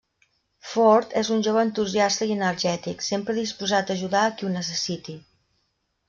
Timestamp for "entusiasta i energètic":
1.67-3.03